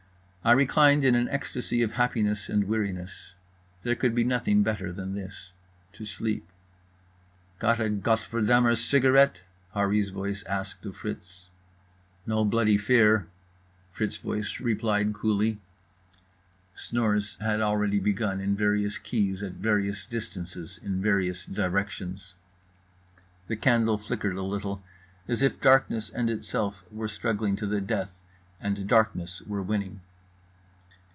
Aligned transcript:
I 0.43 0.53
reclined 0.53 1.05
in 1.05 1.13
an 1.13 1.29
ecstasy 1.29 1.83
of 1.83 1.91
happiness 1.91 2.49
and 2.49 2.63
weariness. 2.63 3.35
There 3.83 3.93
could 3.93 4.15
be 4.15 4.23
nothing 4.23 4.63
better 4.63 4.91
than 4.91 5.13
this. 5.13 5.51
To 5.93 6.03
sleep. 6.03 6.49
"Got 7.59 7.79
a 7.79 7.91
gottverdummer 7.91 8.75
cigarette?" 8.75 9.43
Harree's 9.75 10.09
voice 10.09 10.41
asked 10.45 10.83
of 10.87 10.97
Fritz. 10.97 11.49
"No 12.25 12.43
bloody 12.43 12.79
fear," 12.79 13.27
Fritz's 13.91 14.17
voice 14.17 14.59
replied 14.59 15.13
coolly. 15.13 15.59
Snores 16.73 17.37
had 17.39 17.61
already 17.61 17.99
begun 17.99 18.39
in 18.39 18.55
various 18.55 18.97
keys 18.97 19.43
at 19.43 19.53
various 19.53 20.07
distances 20.07 20.79
in 20.81 21.03
various 21.03 21.45
directions. 21.45 22.33
The 23.45 23.55
candle 23.57 23.99
flickered 23.99 24.37
a 24.37 24.41
little; 24.41 24.81
as 25.27 25.43
if 25.43 25.61
darkness 25.61 26.09
and 26.09 26.31
itself 26.31 26.83
were 26.91 27.07
struggling 27.07 27.55
to 27.57 27.67
the 27.67 27.79
death, 27.79 28.19
and 28.59 28.87
darkness 28.87 29.43
were 29.43 29.61
winning. 29.61 30.01